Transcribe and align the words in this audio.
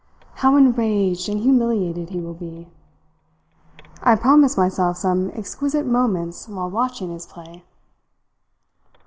How 0.37 0.55
enraged 0.57 1.29
and 1.29 1.41
humiliated 1.41 2.09
he 2.09 2.19
will 2.19 2.33
be! 2.33 2.67
I 4.01 4.15
promise 4.15 4.57
myself 4.57 4.97
some 4.97 5.29
exquisite 5.35 5.85
moments 5.85 6.47
while 6.49 6.71
watching 6.71 7.11
his 7.11 7.27
play." 7.27 7.63